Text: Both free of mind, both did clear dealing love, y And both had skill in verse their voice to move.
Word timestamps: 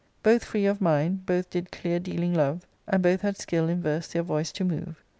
Both 0.23 0.43
free 0.45 0.65
of 0.65 0.81
mind, 0.81 1.27
both 1.27 1.51
did 1.51 1.71
clear 1.71 1.99
dealing 1.99 2.33
love, 2.33 2.61
y 2.87 2.93
And 2.95 3.03
both 3.03 3.21
had 3.21 3.37
skill 3.37 3.69
in 3.69 3.83
verse 3.83 4.07
their 4.07 4.23
voice 4.23 4.51
to 4.53 4.63
move. 4.65 5.03